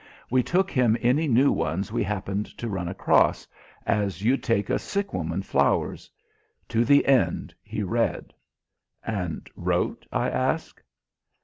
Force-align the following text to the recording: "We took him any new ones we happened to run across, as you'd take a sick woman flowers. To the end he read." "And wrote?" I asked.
"We 0.31 0.41
took 0.41 0.71
him 0.71 0.97
any 0.99 1.27
new 1.27 1.51
ones 1.51 1.91
we 1.91 2.01
happened 2.01 2.47
to 2.57 2.67
run 2.67 2.87
across, 2.87 3.45
as 3.85 4.23
you'd 4.23 4.41
take 4.41 4.67
a 4.71 4.79
sick 4.79 5.13
woman 5.13 5.43
flowers. 5.43 6.09
To 6.69 6.83
the 6.83 7.05
end 7.05 7.53
he 7.61 7.83
read." 7.83 8.33
"And 9.05 9.47
wrote?" 9.55 10.07
I 10.11 10.27
asked. 10.27 10.81